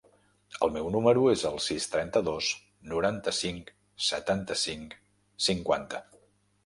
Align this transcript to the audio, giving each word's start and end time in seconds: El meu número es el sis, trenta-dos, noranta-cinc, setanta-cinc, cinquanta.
El 0.67 0.71
meu 0.75 0.87
número 0.93 1.25
es 1.33 1.43
el 1.49 1.59
sis, 1.65 1.85
trenta-dos, 1.95 2.49
noranta-cinc, 2.93 3.71
setanta-cinc, 4.09 4.97
cinquanta. 5.51 6.03